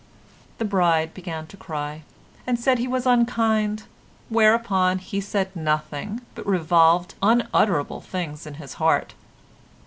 The 0.57 0.65
bride 0.65 1.13
began 1.13 1.45
to 1.45 1.55
cry, 1.57 2.01
and 2.47 2.59
said 2.59 2.79
he 2.79 2.87
was 2.87 3.05
unkind; 3.05 3.83
whereon 4.31 4.97
he 4.97 5.21
said 5.21 5.55
nothing, 5.55 6.21
but 6.33 6.47
revolved 6.47 7.13
unutterable 7.21 8.01
things 8.01 8.47
in 8.47 8.55
his 8.55 8.73
heart. 8.81 9.13